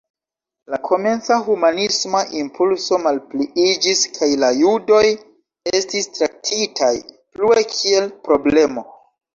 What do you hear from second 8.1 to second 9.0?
„problemo”.